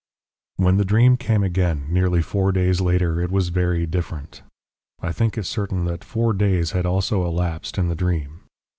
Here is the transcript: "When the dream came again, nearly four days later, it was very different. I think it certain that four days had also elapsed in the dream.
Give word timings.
"When 0.55 0.77
the 0.77 0.83
dream 0.83 1.15
came 1.15 1.43
again, 1.43 1.85
nearly 1.89 2.23
four 2.23 2.51
days 2.51 2.81
later, 2.81 3.21
it 3.21 3.29
was 3.29 3.49
very 3.49 3.85
different. 3.85 4.41
I 4.99 5.11
think 5.11 5.37
it 5.37 5.43
certain 5.43 5.85
that 5.85 6.03
four 6.03 6.33
days 6.33 6.71
had 6.71 6.87
also 6.87 7.23
elapsed 7.23 7.77
in 7.77 7.87
the 7.87 7.93
dream. 7.95 8.39